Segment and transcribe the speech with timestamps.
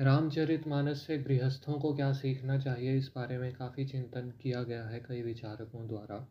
[0.00, 2.96] रामचरितमानस से गृहस्थों को क्या सीखना चाहिए?
[2.96, 6.28] इस बारे में काफ़ी चिंतन किया गया है कई विचारकों द्वारा।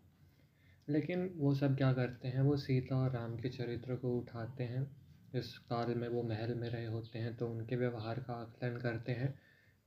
[0.89, 2.41] लेकिन वो सब क्या करते हैं?
[2.41, 4.95] वो सीता और राम के चरित्र को उठाते हैं।
[5.35, 9.11] इस काल में वो महल में रहे होते हैं तो उनके व्यवहार का आकलन करते
[9.11, 9.39] हैं।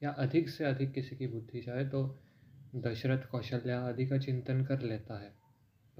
[0.02, 2.18] या अधिक से अधिक किसी की बुद्धि जाए तो
[2.76, 5.34] दशरथ कौशल्या आदि का चिंतन कर लेता है।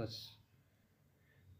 [0.00, 0.41] बस।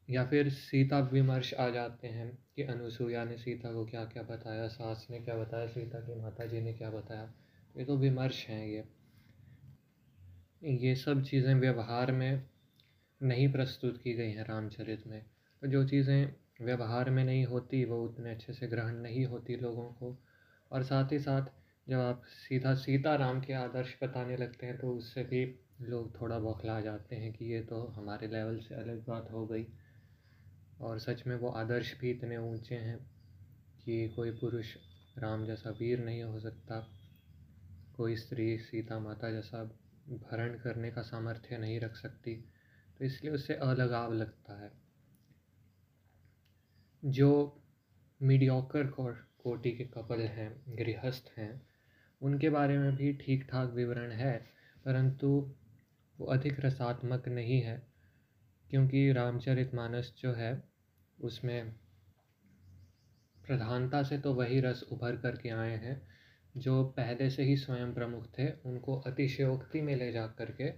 [0.09, 4.67] या फिर सीता विमर्श आ जाते हैं कि अनुसुईया ने सीता को क्या क्या बताया,
[4.69, 7.33] सास ने क्या बताया, सीता की माता जी ने क्या बताया,
[7.75, 8.85] ये तो विमर्श हैं ये।
[10.79, 12.43] ये सब चीज़ें व्यवहार में
[13.21, 15.21] नहीं प्रस्तुत की गई हैं रामचरित में।
[15.63, 19.85] तो जो चीज़ें व्यवहार में नहीं होती, वो उतने अच्छे से ग्रहण नहीं होती लोगों
[19.93, 20.17] को।
[20.71, 21.47] और साथ ही साथ,
[21.87, 25.45] जब आप सीधा सीता राम के आदर्श बताने लगते हैं तो उससे भी
[25.81, 29.67] लोग थोड़ा बौखला जाते हैं कि ये तो हमारे लेवल से अलग बात हो गई।
[30.83, 32.99] और सच में वो आदर्श भी इतने ऊँचे हैं
[33.85, 34.75] कि कोई पुरुष
[35.19, 36.79] राम जैसा वीर नहीं हो सकता।
[37.97, 39.63] कोई स्त्री सीता माता जैसा
[40.09, 42.35] भरण करने का सामर्थ्य नहीं रख सकती
[42.99, 44.71] तो इसलिए उससे अलगाव लगता है।
[47.03, 47.31] जो
[48.21, 51.61] मीडियोकर कोटि के कपल हैं, गृहस्थ हैं,
[52.21, 54.35] उनके बारे में भी ठीक ठाक विवरण है,
[54.85, 55.29] परंतु
[56.19, 57.83] वो अधिक रसात्मक नहीं है,
[58.71, 60.53] क्योंकि रामचरितमानस जो है
[61.23, 61.73] उसमें
[63.39, 66.01] प्रधानता से तो वही रस उभर कर के आए हैं,
[66.55, 70.71] जो पहले से ही स्वयं प्रमुख थे, उनको अतिशयोक्ति में ले जा कर के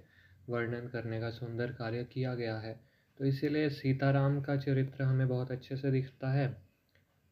[0.48, 2.80] वर्णन करने का सुंदर कार्य किया गया है।
[3.18, 6.56] तो इसीलिए सीताराम का चरित्र हमें बहुत अच्छे से दिखता है,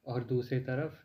[0.07, 1.01] और दूसरी तरफ़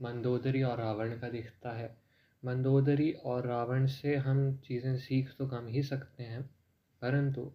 [0.00, 1.96] मंदोदरी और रावण का दिखता है।
[2.42, 6.42] मंदोदरी और रावण से हम चीज़ें सीख तो कम ही सकते हैं,
[7.02, 7.52] परंतु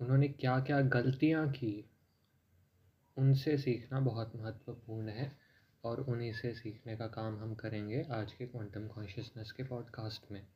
[0.00, 1.84] उन्होंने क्या क्या गलतियाँ की
[3.18, 5.32] उनसे सीखना बहुत महत्वपूर्ण है
[5.84, 10.46] और उन्हीं से सीखने का काम हम करेंगे आज के क्वांटम कॉन्शियसनेस के पॉडकास्ट में।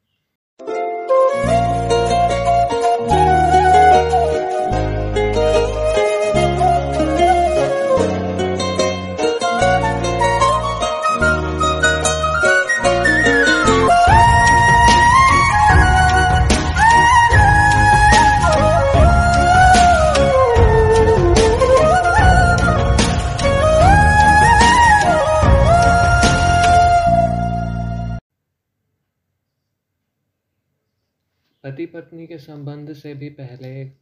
[31.92, 33.92] पत्नी के संबंध से भी पहले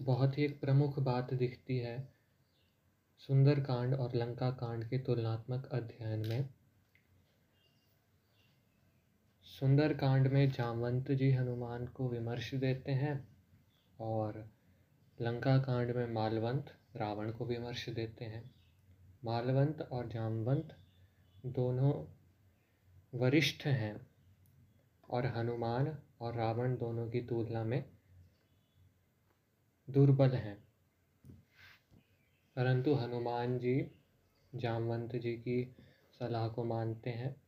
[0.00, 2.08] बहुत ही एक प्रमुख बात दिखती है
[3.18, 6.48] सुंदर कांड और लंका कांड के तुलनात्मक अध्ययन में।
[9.42, 13.28] सुंदर कांड में जामवंत जी हनुमान को विमर्श देते हैं
[14.00, 14.50] और
[15.20, 18.54] लंका कांड में मालवंत रावण को विमर्श देते हैं।
[19.24, 20.76] मालवंत और जामवंत
[21.46, 22.06] दोनों
[23.14, 24.07] वरिष्ठ हैं।
[25.10, 27.84] और हनुमान और रावण दोनों की तुलना में
[29.90, 30.68] दुर्बल हैं।
[32.56, 33.90] परंतु हनुमान जी
[34.54, 35.76] जामवंत जी की
[36.18, 37.42] सलाह को मानते हैं,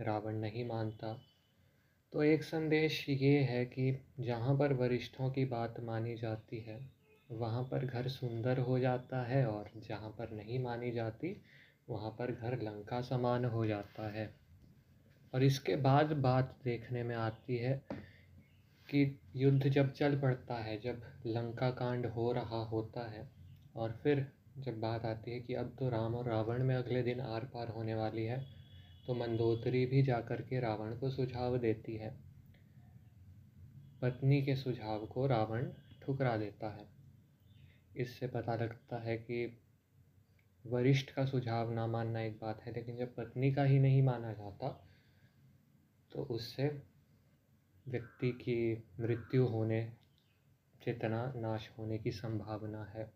[0.00, 1.20] रावण नहीं मानता।
[2.12, 6.92] तो एक संदेश ये है कि जहाँ पर वरिष्ठों की बात मानी जाती है,
[7.30, 11.42] वहाँ पर घर सुंदर हो जाता है और जहाँ पर नहीं मानी जाती,
[11.88, 14.43] वहाँ पर घर लंका समान हो जाता है।
[15.34, 17.72] और इसके बाद बात देखने में आती है
[18.88, 23.28] कि युद्ध जब चल पड़ता है, जब लंका कांड हो रहा होता है
[23.76, 24.26] और फिर
[24.58, 27.68] जब बात आती है कि अब तो राम और रावण में अगले दिन आर पार
[27.68, 28.38] होने वाली है
[29.06, 32.14] तो मंदोदरी भी जाकर के रावण को सुझाव देती है।
[34.02, 35.66] पत्नी के सुझाव को रावण
[36.02, 36.86] ठुकरा देता है।
[37.96, 39.60] इससे पता लगता है कि
[40.64, 44.32] वरिष्ठ का सुझाव ना मानना एक बात है, लेकिन जब पत्नी का ही नहीं माना
[44.32, 44.80] जाता
[46.14, 46.68] तो उससे
[47.88, 49.92] व्यक्ति की मृत्यु होने,
[50.84, 53.12] चेतना नाश होने की संभावना है।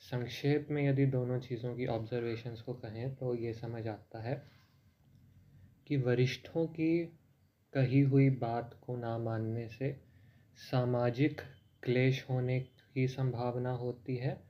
[0.00, 4.42] संक्षेप में यदि दोनों चीज़ों की ऑब्जर्वेशंस को कहें तो ये समझ आता है
[5.86, 7.04] कि वरिष्ठों की
[7.74, 9.96] कही हुई बात को ना मानने से
[10.56, 11.40] सामाजिक
[11.82, 14.40] क्लेश होने की संभावना होती है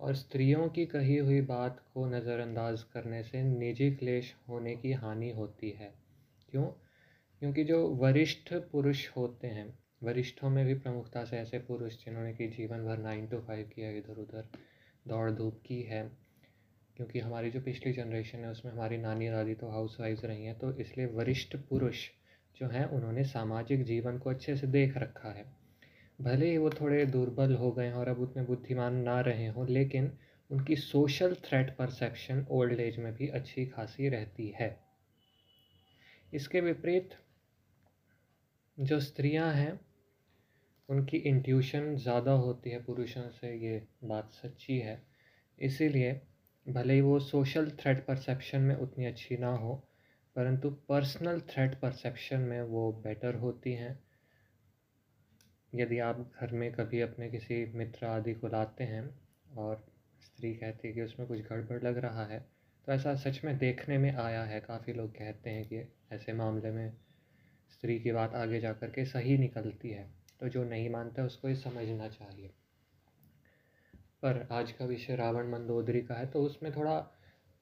[0.00, 5.30] और स्त्रियों की कही हुई बात को नज़रअंदाज करने से निजी क्लेश होने की हानि
[5.30, 6.05] होती है।
[6.48, 6.64] क्यों?
[7.42, 12.46] क्योंकि जो वरिष्ठ पुरुष होते हैं, वरिष्ठों में भी प्रमुखता से ऐसे पुरुष जिन्होंने कि
[12.48, 14.48] जीवन भर नाइन टू फाइव किया इधर उधर,
[15.08, 16.02] दौड़ धूप की है,
[16.96, 20.58] क्योंकि हमारी जो पिछली जनरेशन है, उसमें हमारी नानी दादी तो हाउस वाइफ रही हैं
[20.58, 22.08] तो इसलिए वरिष्ठ पुरुष
[22.56, 25.44] जो हैं, उन्होंने सामाजिक जीवन को अच्छे से देख रखा है।
[26.20, 29.68] भले ही वो थोड़े दुर्बल हो गए हैं और अब उतने बुद्धिमान ना रहे हों,
[29.68, 30.12] लेकिन
[30.50, 34.85] उनकी social threat perception old age में भी अच्छी खासी रहती है।
[36.32, 37.14] इसके विपरीत
[38.78, 39.80] जो स्त्रियाँ हैं,
[40.88, 45.02] उनकी इंट्यूशन ज़्यादा होती है, पुरुषों से ये बात सच्ची है।
[45.58, 46.20] इसीलिए
[46.66, 49.74] भले ही वो सोशल थ्रेट परसेप्शन में उतनी अच्छी ना हो,
[50.36, 53.98] परंतु पर्सनल थ्रेट परसेप्शन में वो बेटर होती हैं।
[55.74, 59.08] यदि आप घर में कभी अपने किसी मित्र आदि को लाते हैं
[59.56, 59.84] और
[60.20, 62.55] स्त्री कहती है कि उसमें कुछ गड़बड़ लग रहा है
[62.86, 66.70] तो ऐसा सच में देखने में आया है, काफ़ी लोग कहते हैं कि ऐसे मामले
[66.70, 66.92] में
[67.70, 70.08] स्त्री की बात आगे जा कर के सही निकलती है
[70.40, 72.52] तो जो नहीं मानता उसको ये समझना चाहिए।
[74.22, 76.96] पर आज का विषय रावण मंदोदरी का है तो उसमें थोड़ा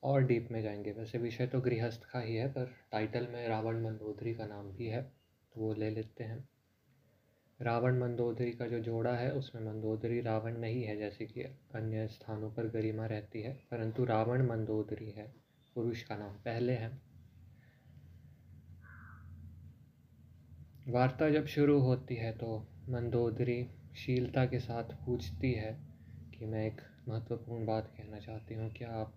[0.03, 3.83] और डीप में जाएँगे। वैसे विषय तो गृहस्थ का ही है, पर टाइटल में रावण
[3.83, 6.49] मंदोदरी का नाम भी है तो वो ले लेते हैं।
[7.61, 11.43] रावण मंदोदरी का जो जोड़ा है, उसमें मंदोदरी रावण नहीं है, जैसे कि
[11.75, 15.33] अन्य स्थानों पर गरिमा रहती है, परंतु रावण मंदोदरी है,
[15.77, 16.91] पुरुष का नाम पहले है।
[20.89, 22.57] वार्ता जब शुरू होती है तो
[22.89, 23.63] मंदोदरी
[23.97, 25.73] शीलता के साथ पूछती है
[26.35, 29.17] कि मैं एक महत्वपूर्ण बात कहना चाहती हूँ, क्या आप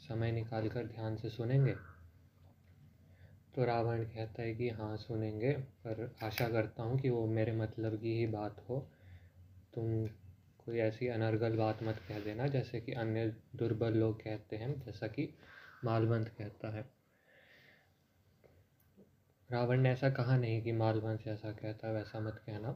[0.00, 1.74] समय निकाल कर ध्यान से सुनेंगे?
[3.58, 8.00] तो रावण कहता है कि हाँ सुनेंगे, पर आशा करता हूँ कि वो मेरे मतलब
[8.00, 8.88] की ही बात हो।
[9.74, 10.06] तुम
[10.64, 15.06] कोई ऐसी अनर्गल बात मत कह देना, जैसे कि अन्य दुर्बल लोग कहते हैं, जैसा
[15.06, 15.34] कि
[15.84, 16.90] मालवंत कहता है।
[19.50, 22.72] रावण ने ऐसा कहा नहीं कि मालवंत ऐसा कहता है, वैसा मत कहना।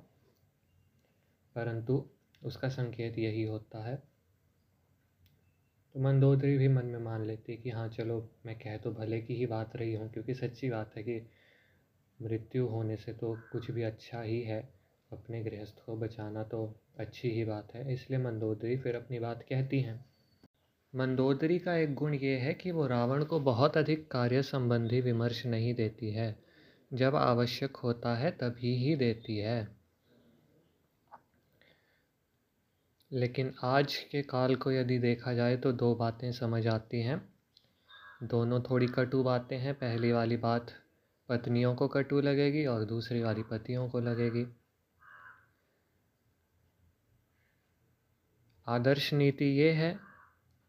[1.54, 2.08] परंतु
[2.44, 4.11] उसका संकेत यही होता है
[5.94, 9.34] तो मंदोदरी भी मन में मान लेती कि हाँ चलो, मैं कह तो भले की
[9.34, 11.26] ही बात रही हूँ, क्योंकि सच्ची बात है कि
[12.22, 14.60] मृत्यु होने से तो कुछ भी अच्छा ही है,
[15.12, 19.80] अपने गृहस्थ को बचाना तो अच्छी ही बात है। इसलिए मंदोदरी फिर अपनी बात कहती
[19.80, 20.04] हैं।
[20.94, 25.46] मंदोदरी का एक गुण ये है कि वो रावण को बहुत अधिक कार्य संबंधी विमर्श
[25.46, 26.38] नहीं देती है।
[26.92, 29.81] जब आवश्यक होता है तभी ही देती है।
[33.12, 37.34] लेकिन आज के काल को यदि देखा जाए तो दो बातें समझ आती हैं।
[38.22, 40.66] दोनों थोड़ी कटु बातें हैं, पहली वाली बात
[41.28, 44.46] पत्नियों को कटु लगेगी और दूसरी वाली पतियों को लगेगी।
[48.68, 49.98] आदर्श नीति ये है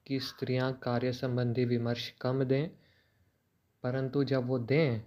[0.08, 2.70] कि स्त्रियाँ कार्य संबंधी विमर्श कम दें,
[3.84, 5.02] परंतु जब वो दें,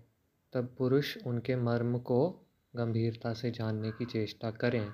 [0.52, 4.92] तब पुरुष उनके मर्म को गंभीरता से जानने की चेष्टा करें।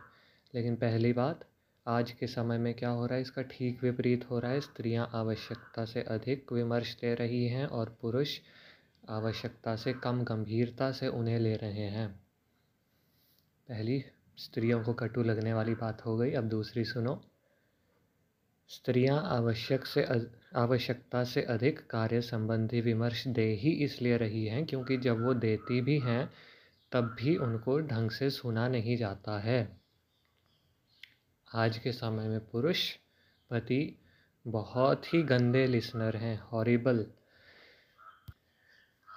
[0.54, 1.48] लेकिन पहली बात
[1.87, 3.23] आज के समय में क्या हो रहा है?
[3.23, 7.99] इसका ठीक विपरीत हो रहा है। स्त्रियाँ आवश्यकता से अधिक विमर्श ले रही हैं और
[8.00, 8.38] पुरुष
[9.08, 12.20] आवश्यकता से कम गंभीरता से उन्हें ले रहे हैं।
[13.69, 14.05] पहली,
[14.37, 17.23] स्त्रियों को कटु लगने वाली बात हो गई। अब दूसरी सुनो।
[18.69, 20.06] स्त्रियाँ आवश्यक से
[20.56, 25.81] आवश्यकता से अधिक कार्य संबंधी विमर्श दे ही इसलिए रही हैं क्योंकि जब वो देती
[25.81, 26.31] भी हैं,
[26.93, 29.81] तब भी उनको ढंग से सुना नहीं जाता है।
[31.54, 32.93] आज के समय में पुरुष
[33.50, 33.99] पति
[34.46, 37.06] बहुत ही गंदे लिसनर हैं हॉरिबल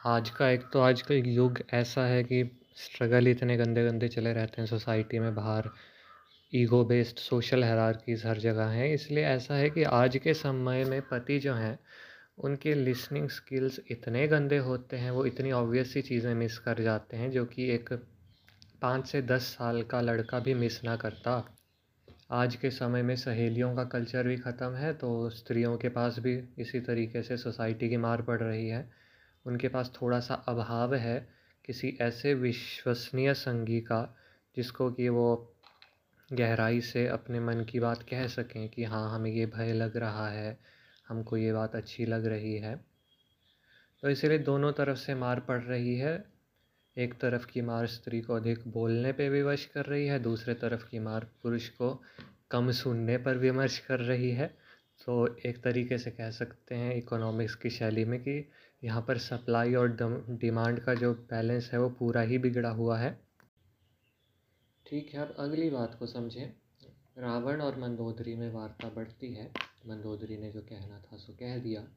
[0.05, 4.33] आज का एक तो आज का युग ऐसा है कि स्ट्रगल इतने गंदे गंदे चले
[4.33, 5.69] रहते हैं सोसाइटी में बाहर.
[6.55, 11.01] ईगो बेस्ड सोशल हरारकीज़ हर जगह हैं, इसलिए ऐसा है कि आज के समय में
[11.01, 11.79] पति जो हैं,
[12.37, 17.17] उनके लिसनिंग स्किल्स इतने गंदे होते हैं, वो इतनी ऑब्वियस सी चीज़ें मिस कर जाते
[17.17, 17.93] हैं, जो कि एक
[18.81, 21.54] पाँच से दस साल का लड़का भी मिस ना करता.
[22.29, 26.33] आज के समय में सहेलियों का कल्चर भी ख़त्म है तो स्त्रियों के पास भी
[26.59, 28.89] इसी तरीके से सोसाइटी की मार पड़ रही है।
[29.45, 31.27] उनके पास थोड़ा सा अभाव है
[31.65, 34.17] किसी ऐसे विश्वसनीय संगी का,
[34.57, 35.55] जिसको कि वो
[36.33, 40.29] गहराई से अपने मन की बात कह सकें कि हाँ हमें ये भय लग रहा
[40.29, 40.57] है,
[41.07, 42.75] हमको ये बात अच्छी लग रही है।
[44.03, 46.34] तो इसीलिए दोनों तरफ़ से मार पड़ रही है।
[46.97, 50.89] एक तरफ़ की मार स्त्री को अधिक बोलने पे विवश कर रही है, दूसरे तरफ़
[50.89, 52.03] की मार पुरुष को
[52.51, 54.47] कम सुनने पर विमर्श कर रही है।
[55.05, 58.49] तो एक तरीके से कह सकते हैं इकोनॉमिक्स की शैली में कि
[58.83, 59.87] यहाँ पर सप्लाई और
[60.29, 63.19] डिमांड का जो बैलेंस है वो पूरा ही बिगड़ा हुआ है।
[64.87, 66.53] ठीक है, अब अगली बात को समझें।
[67.17, 69.51] रावण और मंदोदरी में वार्ता बढ़ती है।
[69.87, 71.87] मंदोदरी ने जो कहना था सो कह दिया।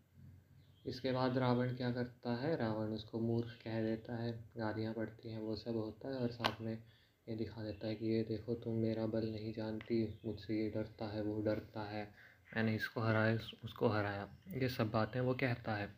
[0.89, 2.57] इसके बाद रावण क्या करता है?
[2.57, 6.61] रावण उसको मूर्ख कह देता है, गालियाँ पड़ती हैं, वो सब होता है और साथ
[6.61, 6.83] में
[7.29, 11.05] ये दिखा देता है कि ये देखो, तुम मेरा बल नहीं जानती, मुझसे ये डरता
[11.05, 12.15] है, वो डरता है।
[12.57, 15.95] मैंने इसको हराया, उसको हराया। ये सब बातें वो कहता है।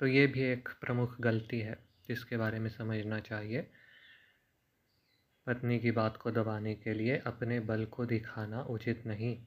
[0.00, 3.70] तो ये भी एक प्रमुख गलती है, जिसके बारे में समझना चाहिए।
[5.46, 9.46] पत्नी की बात को दबाने के लिए अपने बल को दिखाना उचित नहीं।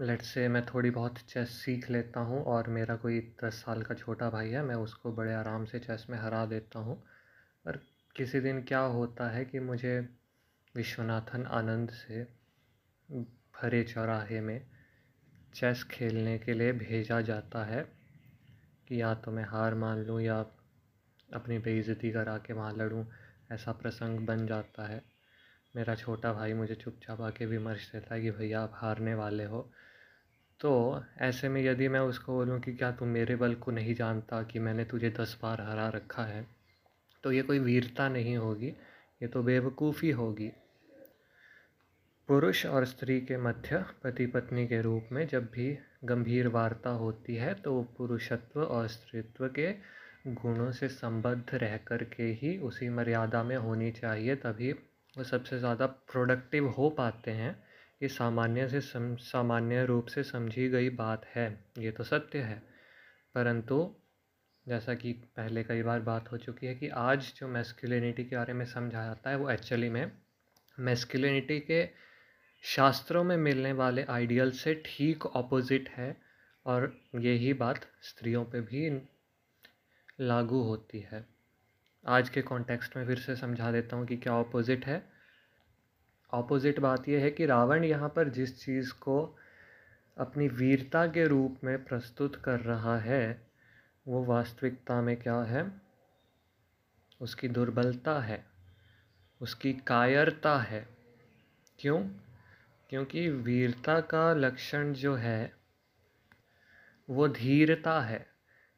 [0.00, 3.94] लेट से मैं थोड़ी बहुत चेस सीख लेता हूँ और मेरा कोई दस साल का
[3.94, 6.96] छोटा भाई है, मैं उसको बड़े आराम से चेस में हरा देता हूँ।
[7.64, 7.80] पर
[8.16, 10.08] किसी दिन क्या होता है कि मुझे
[10.76, 12.22] विश्वनाथन आनंद से
[13.08, 14.60] भरे चौराहे में
[15.54, 17.82] चेस खेलने के लिए भेजा जाता है
[18.88, 20.38] कि या तो मैं हार मान लूँ या
[21.34, 23.06] अपनी बेइज्जती करा के वहाँ लड़ूँ,
[23.52, 25.02] ऐसा प्रसंग बन जाता है।
[25.76, 29.70] मेरा छोटा भाई मुझे चुपचाप आके विमर्श देता है कि भैया आप हारने वाले हो।
[30.60, 34.42] तो ऐसे में यदि मैं उसको बोलूँ कि क्या तुम मेरे बल को नहीं जानता
[34.42, 36.46] कि मैंने तुझे दस बार हरा रखा है
[37.24, 38.68] तो ये कोई वीरता नहीं होगी,
[39.22, 40.50] ये तो बेवकूफ़ी होगी।
[42.28, 47.36] पुरुष और स्त्री के मध्य पति पत्नी के रूप में जब भी गंभीर वार्ता होती
[47.36, 49.72] है तो पुरुषत्व और स्त्रीत्व के
[50.32, 55.58] गुणों से संबद्ध रह कर के ही उसी मर्यादा में होनी चाहिए, तभी वो सबसे
[55.58, 57.56] ज़्यादा प्रोडक्टिव हो पाते हैं।
[58.02, 62.62] ये सामान्य से सम, सामान्य रूप से समझी गई बात है, ये तो सत्य है।
[63.34, 63.94] परंतु,
[64.68, 68.52] जैसा कि पहले कई बार बात हो चुकी है कि आज जो मेस्कुलिनिटी के बारे
[68.52, 70.12] में समझा जाता है, वो एक्चुअली में
[70.80, 71.88] मेस्कुलिनिटी के
[72.62, 76.16] शास्त्रों में मिलने वाले आइडियल से ठीक ऑपोजिट है
[76.66, 79.08] और यही बात स्त्रियों पे भी
[80.20, 81.26] लागू होती है।
[82.06, 85.17] आज के कॉन्टेक्स्ट में फिर से समझा देता हूँ कि क्या ऑपोजिट है।
[86.32, 89.38] ऑपोजिट बात यह है कि रावण यहाँ पर जिस चीज़ को
[90.18, 93.50] अपनी वीरता के रूप में प्रस्तुत कर रहा है,
[94.08, 95.80] वो वास्तविकता में क्या है?
[97.20, 98.44] उसकी दुर्बलता है,
[99.40, 100.88] उसकी कायरता है।
[101.78, 102.08] क्यों?
[102.90, 105.52] क्योंकि वीरता का लक्षण जो है,
[107.10, 108.26] वो धीरता है।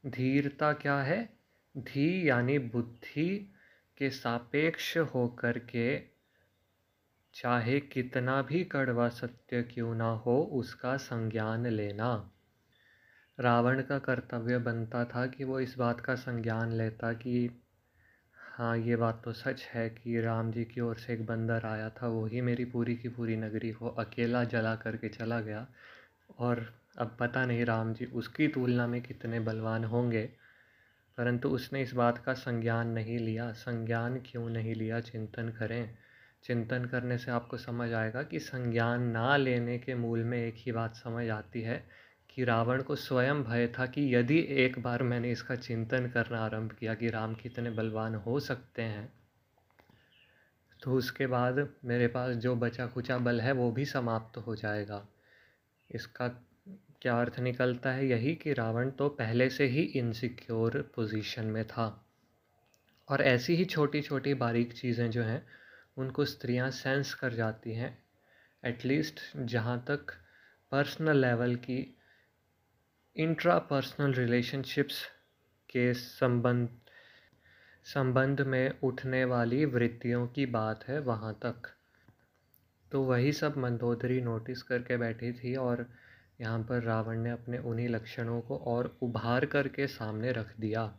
[0.07, 1.39] धीरता क्या है?
[1.77, 3.55] धी यानी बुद्धि
[3.99, 6.10] के सापेक्ष होकर के
[7.35, 12.31] चाहे कितना भी कड़वा सत्य क्यों ना हो, उसका संज्ञान लेना।
[13.41, 17.63] रावण का कर्तव्य बनता था कि वो इस बात का संज्ञान लेता कि
[18.35, 21.91] हाँ ये बात तो सच है कि राम जी की ओर से एक बंदर आया
[21.91, 25.67] था वही मेरी पूरी की पूरी नगरी को अकेला जला करके चला गया।
[26.39, 30.31] और अब पता नहीं राम जी उसकी तुलना में कितने बलवान होंगे।
[31.17, 35.01] परंतु उसने इस बात का संज्ञान नहीं लिया। संज्ञान क्यों नहीं लिया?
[35.01, 35.99] चिंतन करें।
[36.45, 40.73] चिंतन करने से आपको समझ आएगा कि संज्ञान ना लेने के मूल में एक ही
[40.73, 41.85] बात समझ आती है
[42.31, 46.73] कि रावण को स्वयं भय था कि यदि एक बार मैंने इसका चिंतन करना आरंभ
[46.73, 49.13] किया कि राम कितने बलवान हो सकते हैं
[50.81, 55.07] तो उसके बाद मेरे पास जो बचा खुचा बल है वो भी समाप्त हो जाएगा।
[55.91, 56.29] इसका
[57.03, 62.07] क्या अर्थ निकलता है यही कि रावण तो पहले से ही इनसिक्योर पोजीशन में था।
[63.09, 65.43] और ऐसी ही छोटी छोटी बारीक चीज़ें जो हैं
[66.01, 67.99] उनको स्त्रियाँ सेंस कर जाती हैं
[68.65, 70.13] एटलीस्ट जहाँ तक
[70.73, 71.97] पर्सनल लेवल की
[73.17, 75.05] इंट्रा पर्सनल रिलेशनशिप्स
[75.71, 76.69] के संबंध
[77.85, 81.71] संबंध में उठने वाली वृत्तियों की बात है वहाँ तक।
[82.93, 85.87] तो वही सब मंदोदरी नोटिस करके बैठी थी और
[86.41, 90.99] यहाँ पर रावण ने अपने उन्हीं लक्षणों को और उभार करके सामने रख दिया।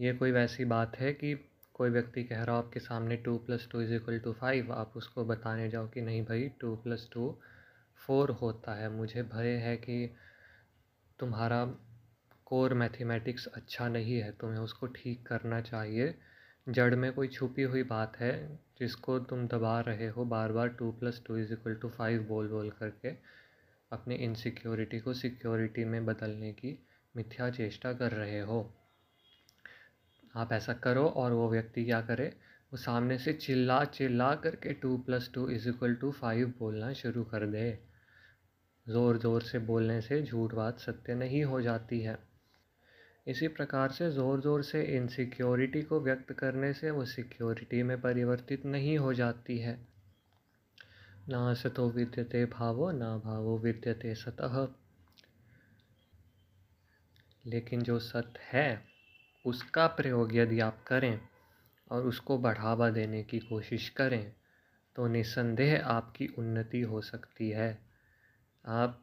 [0.00, 3.68] ये कोई वैसी बात है कि कोई व्यक्ति कह रहा हो आपके सामने two plus
[3.72, 7.38] two is equal to five, आप उसको बताने जाओ कि नहीं भाई, टू प्लस टू
[8.06, 10.14] फोर होता है। मुझे भय है कि
[11.18, 11.64] तुम्हारा
[12.46, 16.14] कोर मैथमेटिक्स अच्छा नहीं है, तुम्हें उसको ठीक करना चाहिए।
[16.68, 20.90] जड़ में कोई छुपी हुई बात है जिसको तुम दबा रहे हो बार बार two
[20.90, 23.10] plus two is equal to five बोल बोल करके
[23.92, 26.78] अपनी इनसिक्योरिटी को सिक्योरिटी में बदलने की
[27.16, 28.60] मिथ्या चेष्टा कर रहे हो।
[30.34, 32.26] आप ऐसा करो और वो व्यक्ति क्या करे,
[32.72, 37.24] वो सामने से चिल्ला चिल्ला करके two plus two is equal to five बोलना शुरू
[37.24, 37.70] कर दे।
[38.86, 42.18] ज़ोर ज़ोर से बोलने से झूठ बात सत्य नहीं हो जाती है।
[43.26, 48.64] इसी प्रकार से ज़ोर ज़ोर से इनसिक्योरिटी को व्यक्त करने से वो सिक्योरिटी में परिवर्तित
[48.66, 49.78] नहीं हो जाती है।
[51.28, 54.66] ना सतो विद्यते भावो, ना भावो विद्यते सतह
[57.46, 58.91] लेकिन जो सत है
[59.44, 61.20] उसका प्रयोग यदि आप करें
[61.90, 64.32] और उसको बढ़ावा देने की कोशिश करें
[64.96, 67.78] तो निसंदेह आपकी उन्नति हो सकती है।
[68.66, 69.02] आप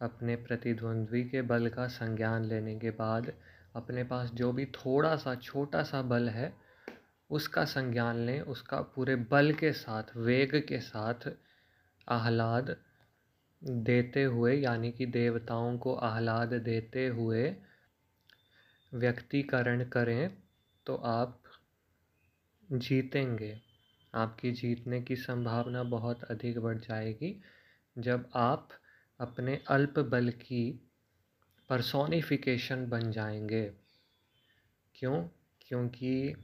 [0.00, 3.32] अपने प्रतिद्वंद्वी के बल का संज्ञान लेने के बाद
[3.76, 6.52] अपने पास जो भी थोड़ा सा छोटा सा बल है,
[7.30, 11.28] उसका संज्ञान लें, उसका पूरे बल के साथ, वेग के साथ
[12.08, 12.76] आह्लाद
[13.62, 17.56] देते हुए, यानी कि देवताओं को आह्लाद देते हुए
[18.94, 20.36] व्यक्तिकरण करें
[20.86, 21.42] तो आप
[22.72, 23.60] जीतेंगे।
[24.14, 27.42] आपकी जीतने की संभावना बहुत अधिक बढ़ जाएगी।
[27.98, 28.68] जब आप
[29.20, 30.88] अपने अल्प बल की
[31.68, 33.72] परसोनिफिकेशन बन जाएँगे।
[34.94, 35.28] क्यों?
[35.60, 36.34] क्योंकि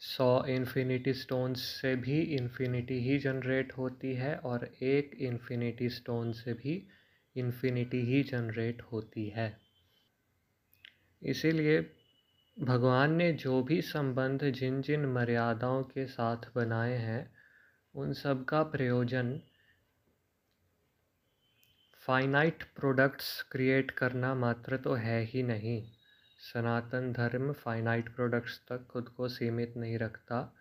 [0.00, 6.52] सौ इन्फिनिटी स्टोन्स से भी इन्फिनिटी ही जनरेट होती है और एक इन्फिनिटी स्टोन से
[6.52, 6.88] भी
[7.36, 9.65] इन्फिनिटी ही जनरेट होती है।
[11.22, 11.92] इसीलिए
[12.60, 17.34] भगवान ने जो भी संबंध जिन जिन मर्यादाओं के साथ बनाए हैं,
[17.94, 19.40] उन सब का प्रयोजन
[22.06, 25.90] फाइनाइट प्रोडक्ट्स क्रिएट करना मात्र तो है ही नहीं।
[26.38, 30.54] सनातन धर्म फाइनाइट प्रोडक्ट्स तक खुद को सीमित नहीं रखता।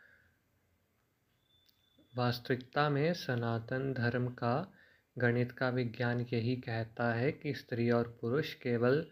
[2.17, 4.73] वास्तविकता में सनातन धर्म का
[5.17, 9.07] गणित का विज्ञान यही कहता है कि स्त्री और पुरुष केवल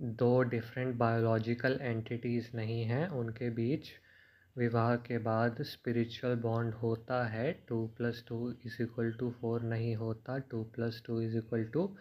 [0.00, 3.88] दो डिफरेंट बायोलॉजिकल एंटिटीज़ नहीं हैं, उनके बीच
[4.56, 9.96] विवाह के बाद स्पिरिचुअल बॉन्ड होता है। Two plus two is equal to four नहीं
[9.96, 11.96] होता, two plus two is equal to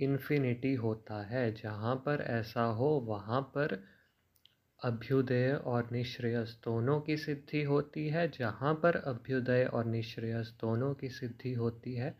[0.00, 3.84] infinity होता है। जहाँ पर ऐसा हो, वहाँ पर
[4.84, 11.08] अभ्युदय और निश्रेयस दोनों की सिद्धि होती है। जहाँ पर अभ्युदय और निश्रेयस दोनों की
[11.08, 12.16] सिद्धि होती है,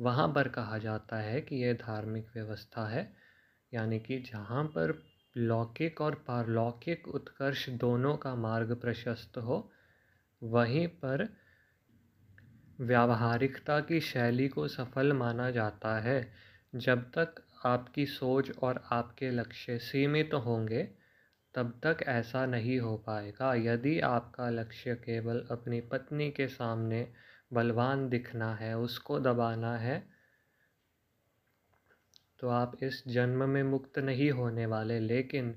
[0.00, 3.19] वहाँ पर कहा जाता है कि यह धार्मिक व्यवस्था है।
[3.74, 5.02] यानी कि जहाँ पर
[5.36, 9.72] लौकिक और पारलौकिक उत्कर्ष दोनों का मार्ग प्रशस्त हो,
[10.42, 11.36] वहीं पर
[12.80, 16.32] व्यावहारिकता की शैली को सफल माना जाता है।
[16.74, 17.34] जब तक
[17.64, 20.88] आपकी सोच और आपके लक्ष्य सीमित तो होंगे,
[21.54, 27.12] तब तक ऐसा नहीं हो पाएगा। यदि आपका लक्ष्य केवल अपनी पत्नी के सामने
[27.52, 30.19] बलवान दिखना है, उसको दबाना है
[32.40, 35.54] तो आप इस जन्म में मुक्त नहीं होने वाले, लेकिन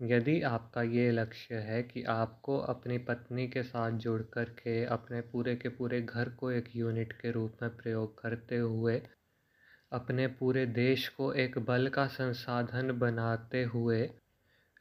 [0.00, 5.20] यदि आपका ये लक्ष्य है कि आपको अपनी पत्नी के साथ जुड़ कर के, अपने
[5.22, 9.00] पूरे के पूरे घर को एक यूनिट के रूप में प्रयोग करते हुए,
[9.92, 14.10] अपने पूरे देश को एक बल का संसाधन बनाते हुए,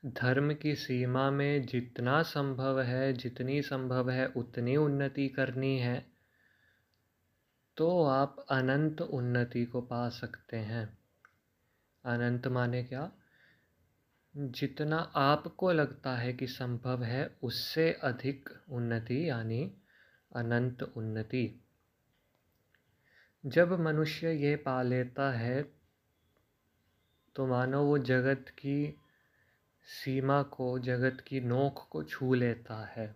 [0.03, 6.05] धर्म की सीमा में जितना संभव है, जितनी संभव है, उतनी उन्नति करनी है
[7.77, 11.00] तो आप अनंत उन्नति को पा सकते हैं।
[12.05, 13.11] अनंत माने क्या?
[14.37, 19.73] जितना आपको लगता है कि संभव है, उससे अधिक उन्नति यानी
[20.35, 21.61] अनंत उन्नति।
[23.45, 25.81] जब मनुष्य ये पा लेता है
[27.35, 28.99] तो मानो वो जगत की
[29.83, 33.15] सीमा को, जगत की नोक को छू लेता है।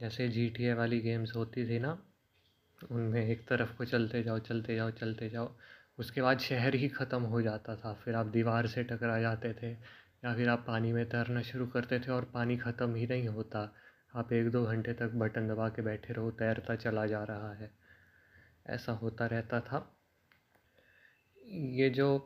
[0.00, 2.02] जैसे जी टी वाली गेम्स होती थी ना,
[2.90, 5.56] उनमें एक तरफ़ को चलते जाओ चलते जाओ चलते जाओ
[5.98, 9.70] उसके बाद शहर ही ख़त्म हो जाता था। फिर आप दीवार से टकरा जाते थे
[10.24, 13.74] या फिर आप पानी में तैरना शुरू करते थे और पानी ख़त्म ही नहीं होता।
[14.16, 17.70] आप एक दो घंटे तक बटन दबा के बैठे रहो, तैरता चला जा रहा है।
[18.66, 19.96] ऐसा होता रहता था।
[21.46, 22.18] ये जो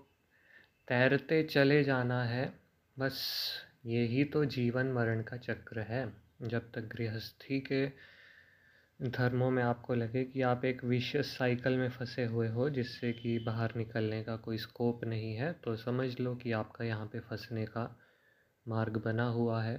[0.88, 2.52] तैरते चले जाना है,
[2.98, 3.22] बस
[3.86, 7.86] यही तो जीवन मरण का चक्र है। जब तक गृहस्थी के
[9.00, 13.38] धर्मों में आपको लगे कि आप एक विशेष साइकिल में फंसे हुए हो, जिससे कि
[13.38, 17.64] बाहर निकलने का कोई स्कोप नहीं है तो समझ लो कि आपका यहाँ पे फंसने
[17.66, 17.84] का
[18.68, 19.76] मार्ग बना हुआ है।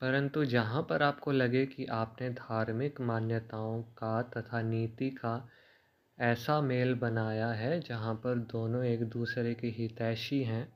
[0.00, 5.48] परंतु जहाँ पर आपको लगे कि आपने धार्मिक मान्यताओं का तथा नीति का
[6.18, 10.66] ऐसा मेल बनाया है, जहाँ पर दोनों एक दूसरे के हितैषी हैं,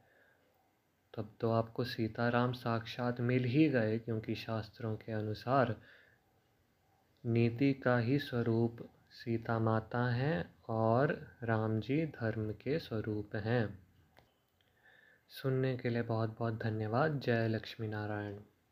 [1.15, 5.77] तब तो आपको सीताराम साक्षात मिल ही गए, क्योंकि शास्त्रों के अनुसार
[7.27, 8.77] नीति का ही स्वरूप
[9.11, 13.79] सीता माता हैं और राम जी धर्म के स्वरूप हैं।
[15.29, 18.39] सुनने के लिए बहुत बहुत धन्यवाद। जय लक्ष्मी नारायण।